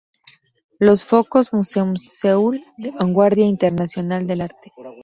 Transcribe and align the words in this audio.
Los 0.79 1.05
focos 1.05 1.53
Museum 1.53 1.95
Seoul 1.95 2.63
"de 2.79 2.89
vanguardia 2.89 3.43
e 3.45 3.53
internacional 3.55 4.25
del 4.25 4.41
arte. 4.41 4.71